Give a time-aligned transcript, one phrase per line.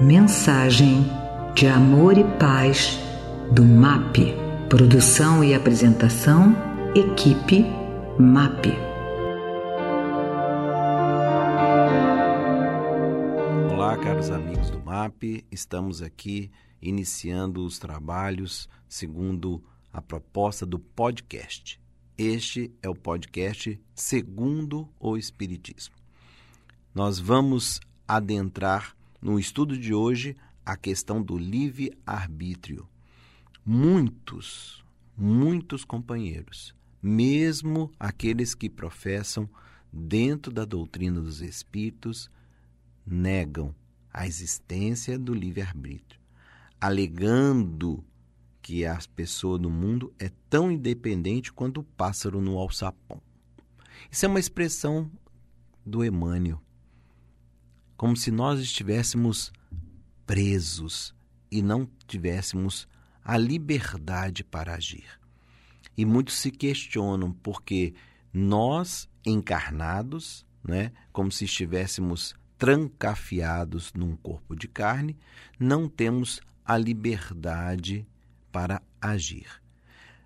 [0.00, 1.04] Mensagem
[1.54, 2.98] de amor e paz
[3.54, 4.16] do MAP.
[4.66, 6.54] Produção e apresentação,
[6.96, 7.66] equipe
[8.18, 8.68] MAP.
[13.70, 15.44] Olá, caros amigos do MAP.
[15.52, 19.62] Estamos aqui iniciando os trabalhos segundo
[19.92, 21.78] a proposta do podcast.
[22.16, 25.94] Este é o podcast Segundo o Espiritismo.
[26.94, 32.88] Nós vamos adentrar no estudo de hoje a questão do livre-arbítrio.
[33.64, 34.84] Muitos,
[35.16, 39.48] muitos companheiros, mesmo aqueles que professam
[39.92, 42.30] dentro da doutrina dos espíritos,
[43.06, 43.74] negam
[44.12, 46.20] a existência do livre-arbítrio,
[46.80, 48.04] alegando
[48.62, 53.20] que a pessoa do mundo é tão independente quanto o pássaro no alçapão.
[54.10, 55.10] Isso é uma expressão
[55.84, 56.60] do Emmanuel,
[58.00, 59.52] como se nós estivéssemos
[60.24, 61.14] presos
[61.50, 62.88] e não tivéssemos
[63.22, 65.20] a liberdade para agir.
[65.94, 67.92] E muitos se questionam porque
[68.32, 75.14] nós, encarnados, né, como se estivéssemos trancafiados num corpo de carne,
[75.58, 78.08] não temos a liberdade
[78.50, 79.60] para agir.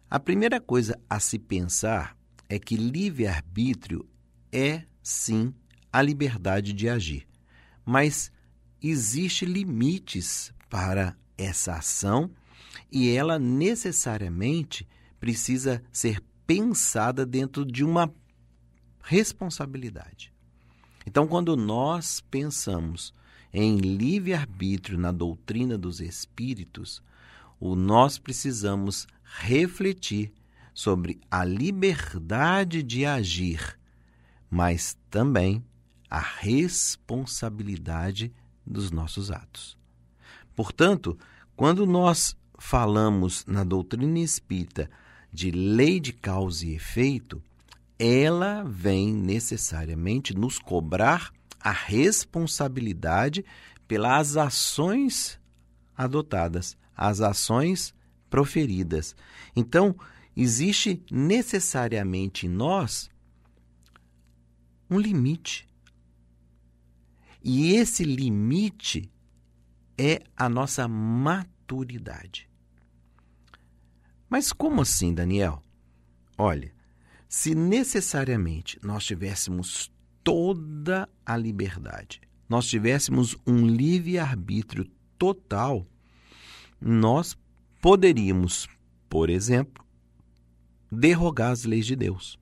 [0.09, 2.17] A primeira coisa a se pensar
[2.49, 4.09] é que livre-arbítrio
[4.53, 5.53] é, sim,
[5.93, 7.27] a liberdade de agir
[7.85, 8.31] mas
[8.83, 12.31] existe limites para essa ação
[12.91, 14.87] e ela necessariamente
[15.19, 18.13] precisa ser pensada dentro de uma
[19.03, 20.33] responsabilidade.
[21.07, 23.13] Então, quando nós pensamos
[23.53, 27.03] em livre-arbítrio na doutrina dos espíritos,
[27.61, 30.33] o nós precisamos refletir
[30.73, 33.79] sobre a liberdade de agir,
[34.51, 35.65] mas também
[36.15, 38.33] a responsabilidade
[38.65, 39.77] dos nossos atos.
[40.55, 41.19] Portanto,
[41.57, 44.89] quando nós falamos na doutrina espírita
[45.33, 47.43] de lei de causa e efeito,
[47.99, 53.45] ela vem necessariamente nos cobrar a responsabilidade
[53.89, 55.41] pelas ações
[55.97, 57.93] adotadas, as ações
[58.31, 59.17] proferidas.
[59.57, 59.97] Então,
[60.37, 63.11] existe necessariamente em nós
[64.89, 65.74] um limite
[67.45, 69.13] e esse limite
[69.99, 72.49] é a nossa maturidade.
[74.31, 75.63] Mas como assim, Daniel?
[76.39, 76.73] Olha,
[77.29, 79.93] se necessariamente nós tivéssemos
[80.25, 85.87] toda a liberdade, nós tivéssemos um livre-arbítrio total,
[86.81, 87.37] nós
[87.81, 88.67] poderíamos,
[89.09, 89.85] por exemplo,
[90.91, 92.39] derrogar as leis de Deus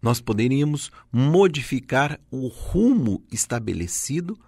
[0.00, 4.38] nós poderíamos modificar o rumo estabelecido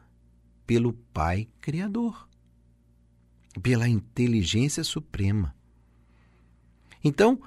[0.66, 2.28] pelo Pai Criador,
[3.62, 5.54] pela inteligência suprema.
[7.04, 7.40] Então,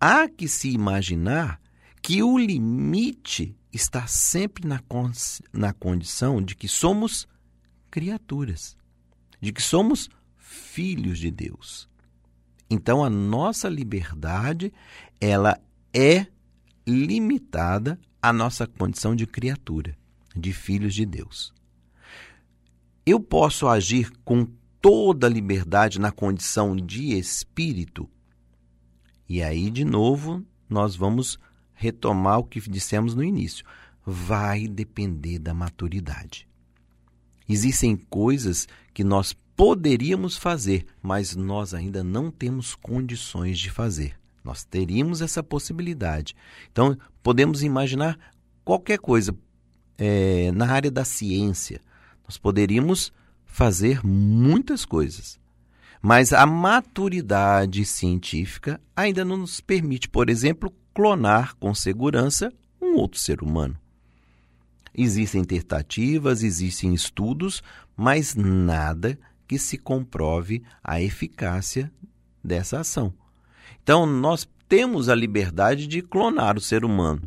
[0.00, 1.60] há que se imaginar
[2.02, 4.82] que o limite está sempre na,
[5.52, 7.26] na condição de que somos
[7.90, 8.76] criaturas,
[9.40, 11.88] de que somos filhos de Deus.
[12.68, 14.72] Então a nossa liberdade,
[15.20, 15.60] ela
[15.92, 16.26] é
[16.86, 19.96] limitada à nossa condição de criatura,
[20.34, 21.52] de filhos de Deus.
[23.06, 24.46] Eu posso agir com
[24.80, 28.08] toda a liberdade na condição de espírito?
[29.28, 31.38] E aí, de novo, nós vamos
[31.72, 33.64] retomar o que dissemos no início.
[34.04, 36.46] Vai depender da maturidade.
[37.48, 44.18] Existem coisas que nós poderíamos fazer, mas nós ainda não temos condições de fazer.
[44.44, 46.36] Nós teríamos essa possibilidade.
[46.70, 48.18] Então, podemos imaginar
[48.62, 49.34] qualquer coisa
[49.96, 51.80] é, na área da ciência.
[52.24, 53.10] Nós poderíamos
[53.46, 55.40] fazer muitas coisas.
[56.02, 63.18] Mas a maturidade científica ainda não nos permite, por exemplo, clonar com segurança um outro
[63.18, 63.78] ser humano.
[64.94, 67.62] Existem tentativas, existem estudos,
[67.96, 71.90] mas nada que se comprove a eficácia
[72.42, 73.12] dessa ação.
[73.82, 77.22] Então, nós temos a liberdade de clonar o ser humano.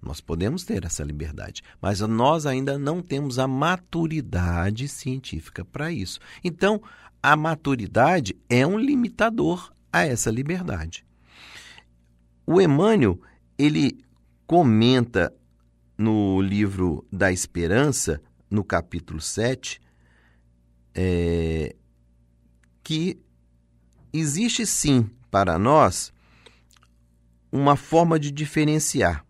[0.00, 6.20] Nós podemos ter essa liberdade, mas nós ainda não temos a maturidade científica para isso.
[6.42, 6.80] Então,
[7.22, 11.04] a maturidade é um limitador a essa liberdade.
[12.46, 13.20] O Emmanuel,
[13.58, 13.98] ele
[14.46, 15.34] comenta
[15.96, 19.80] no livro da Esperança, no capítulo 7,
[20.94, 21.74] é,
[22.82, 23.20] que
[24.12, 26.12] existe sim para nós
[27.50, 29.24] uma forma de diferenciar,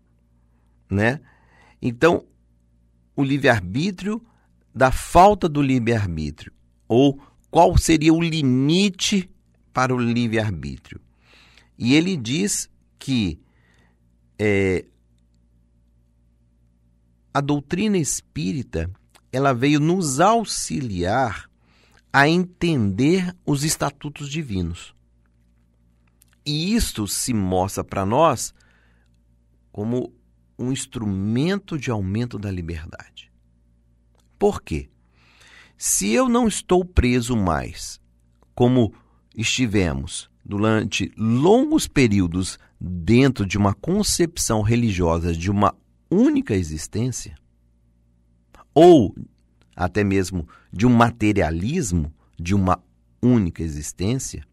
[0.89, 1.21] né?
[1.81, 2.25] Então,
[3.15, 4.21] o livre-arbítrio
[4.73, 6.51] da falta do livre-arbítrio,
[6.87, 9.29] ou qual seria o limite
[9.73, 10.99] para o livre-arbítrio.
[11.77, 13.39] E ele diz que
[14.37, 14.85] é,
[17.33, 18.89] a doutrina espírita
[19.31, 21.49] ela veio nos auxiliar
[22.11, 24.95] a entender os estatutos divinos.
[26.49, 28.55] E isto se mostra para nós
[29.71, 30.11] como
[30.57, 33.31] um instrumento de aumento da liberdade.
[34.39, 34.89] Por quê?
[35.77, 38.01] Se eu não estou preso mais,
[38.55, 38.91] como
[39.37, 45.75] estivemos durante longos períodos dentro de uma concepção religiosa de uma
[46.09, 47.35] única existência,
[48.73, 49.15] ou
[49.75, 52.83] até mesmo de um materialismo de uma
[53.21, 54.43] única existência,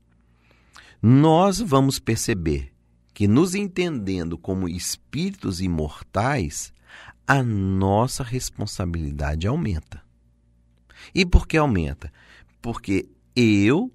[1.03, 2.73] nós vamos perceber
[3.13, 6.73] que, nos entendendo como espíritos imortais,
[7.27, 10.03] a nossa responsabilidade aumenta.
[11.15, 12.13] E por que aumenta?
[12.61, 13.91] Porque eu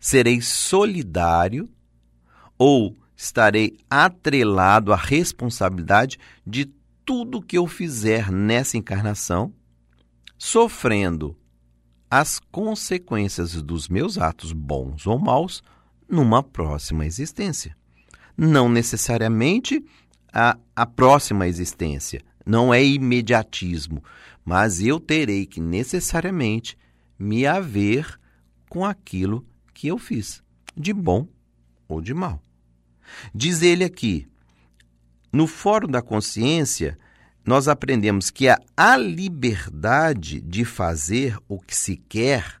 [0.00, 1.68] serei solidário
[2.58, 6.66] ou estarei atrelado à responsabilidade de
[7.04, 9.54] tudo que eu fizer nessa encarnação,
[10.36, 11.36] sofrendo
[12.10, 15.62] as consequências dos meus atos bons ou maus
[16.08, 17.76] numa próxima existência.
[18.36, 19.84] Não necessariamente
[20.32, 24.02] a, a próxima existência, não é imediatismo,
[24.44, 26.76] mas eu terei que necessariamente
[27.18, 28.20] me haver
[28.68, 30.42] com aquilo que eu fiz,
[30.76, 31.26] de bom
[31.88, 32.40] ou de mal.
[33.34, 34.28] Diz ele aqui:
[35.32, 36.98] no Fórum da Consciência,
[37.44, 42.60] nós aprendemos que a, a liberdade de fazer o que se quer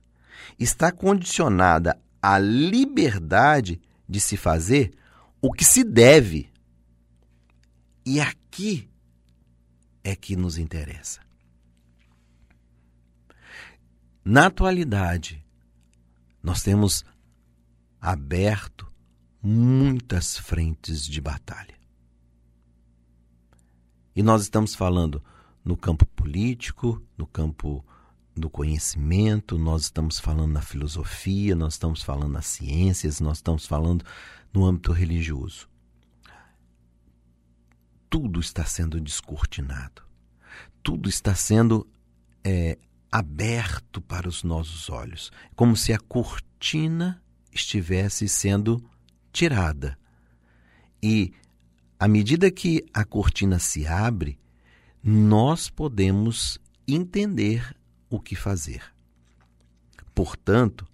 [0.58, 4.92] está condicionada à liberdade de se fazer
[5.40, 6.50] o que se deve.
[8.04, 8.90] E aqui
[10.02, 11.20] é que nos interessa.
[14.24, 15.46] Na atualidade,
[16.42, 17.04] nós temos
[18.00, 18.92] aberto
[19.40, 21.78] muitas frentes de batalha.
[24.16, 25.22] E nós estamos falando
[25.64, 27.86] no campo político, no campo
[28.36, 34.04] do conhecimento, nós estamos falando na filosofia, nós estamos falando nas ciências, nós estamos falando
[34.52, 35.68] no âmbito religioso.
[38.10, 40.02] Tudo está sendo descortinado,
[40.82, 41.88] tudo está sendo
[42.44, 42.78] é,
[43.10, 47.22] aberto para os nossos olhos, como se a cortina
[47.52, 48.82] estivesse sendo
[49.32, 49.98] tirada.
[51.02, 51.32] E
[51.98, 54.38] à medida que a cortina se abre,
[55.02, 57.75] nós podemos entender
[58.08, 58.82] o que fazer.
[60.14, 60.86] Portanto,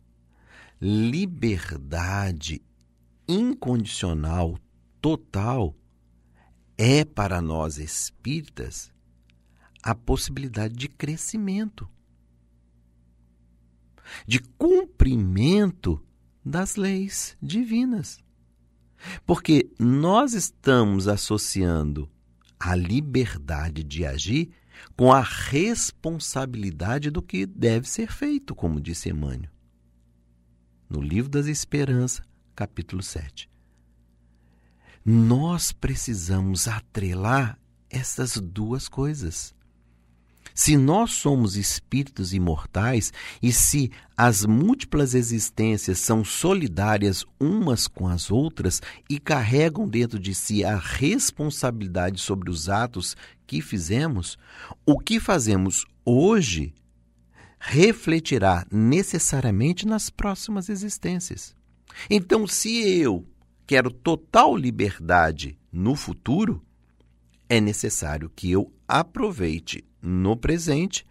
[0.81, 2.61] liberdade
[3.29, 4.59] incondicional,
[5.01, 5.77] total,
[6.77, 8.93] é para nós espíritas
[9.83, 11.89] a possibilidade de crescimento,
[14.27, 16.05] de cumprimento
[16.45, 18.23] das leis divinas.
[19.27, 22.11] Porque nós estamos associando
[22.59, 24.51] a liberdade de agir
[24.97, 29.51] com a responsabilidade do que deve ser feito, como disse Emmanuel.
[30.89, 32.23] No Livro das Esperanças,
[32.55, 33.51] capítulo 7.
[35.05, 37.59] Nós precisamos atrelar
[37.91, 39.55] essas duas coisas.
[40.55, 48.31] Se nós somos espíritos imortais e se as múltiplas existências são solidárias umas com as
[48.31, 53.17] outras e carregam dentro de si a responsabilidade sobre os atos
[53.47, 54.37] que fizemos,
[54.87, 56.75] o que fazemos hoje
[57.59, 61.55] refletirá necessariamente nas próximas existências.
[62.11, 63.27] Então, se eu
[63.67, 66.63] quero total liberdade no futuro,
[67.49, 71.07] é necessário que eu aproveite no presente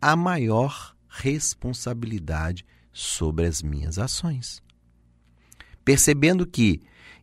[0.00, 4.62] a maior responsabilidade sobre as minhas ações.
[5.84, 6.80] Percebendo que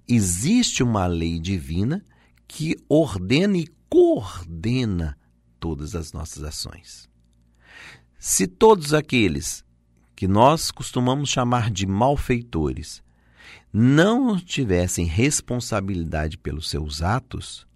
[0.08, 2.04] existe uma lei divina
[2.48, 5.18] que ordena e coordena
[5.60, 7.10] todas as nossas ações.
[8.20, 9.64] Se todos aqueles
[10.16, 13.04] que nós costumamos chamar de malfeitores
[13.72, 17.68] não tivessem responsabilidade pelos seus atos,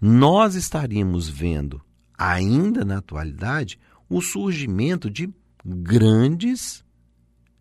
[0.00, 1.82] nós estaríamos vendo,
[2.16, 5.32] ainda na atualidade, o surgimento de
[5.64, 6.84] grandes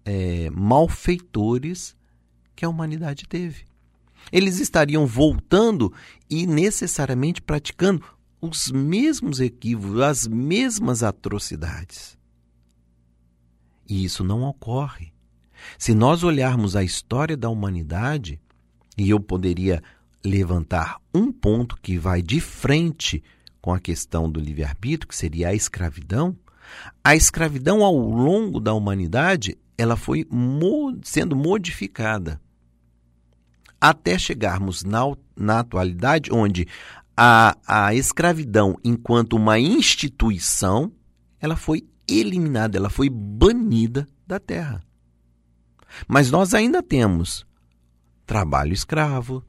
[0.04, 1.96] é, malfeitores
[2.56, 3.66] que a humanidade teve.
[4.32, 5.94] Eles estariam voltando
[6.30, 8.04] e necessariamente praticando
[8.42, 12.18] os mesmos equívocos, as mesmas atrocidades.
[13.88, 15.14] E isso não ocorre.
[15.78, 18.40] Se nós olharmos a história da humanidade,
[18.98, 19.82] e eu poderia
[20.24, 23.24] levantar um ponto que vai de frente
[23.65, 26.38] com a questão do livre-arbítrio, que seria a escravidão,
[27.03, 30.24] A escravidão ao longo da humanidade, ela foi
[31.03, 32.39] sendo modificada
[33.81, 35.01] até chegarmos na,
[35.36, 36.67] na atualidade, onde
[37.17, 40.91] a, a escravidão, enquanto uma instituição,
[41.39, 44.84] ela foi eliminada, ela foi banida da terra.
[46.07, 47.48] Mas nós ainda temos
[48.27, 49.43] trabalho escravo,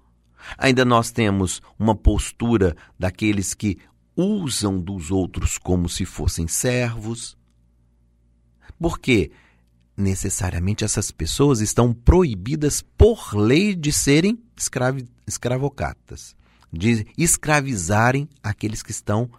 [0.57, 3.79] ainda nós temos uma postura daqueles que
[4.17, 7.37] usam dos outros como se fossem servos.
[8.81, 9.31] Porque
[9.97, 16.37] necessariamente essas pessoas estão proibidas por lei de serem escravi, escravocatas,
[16.73, 19.31] de escravizarem aqueles que estão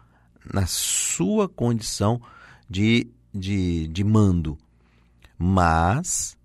[0.53, 2.21] na sua condição
[2.69, 4.57] de, de, de mando.
[5.37, 6.37] Mas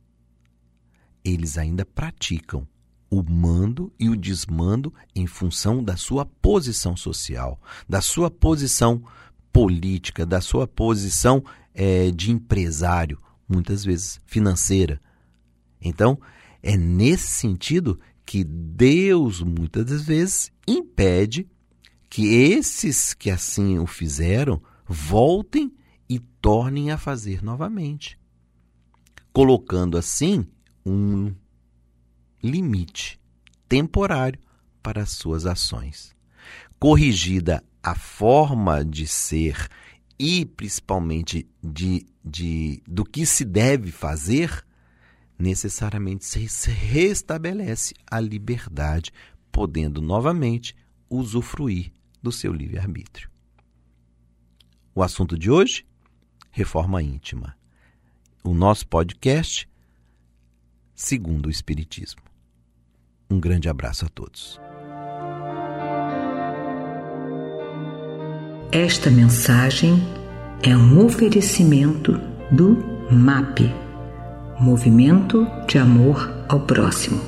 [1.24, 2.66] eles ainda praticam
[3.12, 9.04] o mando e o desmando em função da sua posição social, da sua posição
[9.52, 14.98] política, da sua posição é, de empresário, muitas vezes financeira.
[15.78, 16.18] Então,
[16.62, 21.46] é nesse sentido que Deus muitas das vezes impede
[22.08, 25.70] que esses que assim o fizeram voltem
[26.08, 28.18] e tornem a fazer novamente,
[29.34, 30.46] colocando assim
[30.86, 31.34] um
[32.42, 33.20] limite
[33.68, 34.38] temporário
[34.82, 36.14] para as suas ações.
[36.78, 39.68] Corrigida a forma de ser
[40.18, 44.64] e principalmente de, de, do que se deve fazer,
[45.38, 49.10] necessariamente se restabelece a liberdade,
[49.50, 50.76] podendo novamente
[51.10, 53.30] usufruir do seu livre-arbítrio.
[54.94, 55.86] O assunto de hoje?
[56.50, 57.56] Reforma íntima.
[58.44, 59.68] O nosso podcast,
[60.94, 62.31] segundo o Espiritismo.
[63.32, 64.60] Um grande abraço a todos.
[68.70, 70.06] Esta mensagem
[70.62, 72.20] é um oferecimento
[72.50, 72.76] do
[73.10, 73.72] MAP
[74.60, 77.22] Movimento de Amor ao Próximo.